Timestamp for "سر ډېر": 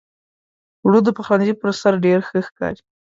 1.81-2.19